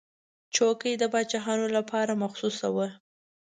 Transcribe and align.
چوکۍ 0.55 0.93
د 0.99 1.03
پاچا 1.13 1.53
لپاره 1.77 2.13
مخصوصه 2.23 2.67
وه. 2.75 2.87